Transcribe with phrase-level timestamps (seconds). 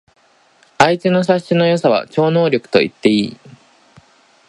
[0.79, 3.37] あいつの察しの良さは超能力と言っていい